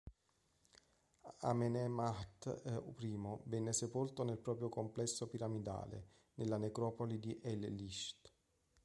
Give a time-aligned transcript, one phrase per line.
[1.49, 2.63] Amenemhat
[3.01, 8.33] I venne sepolto nel proprio complesso piramidale, nella necropoli di el-Lisht.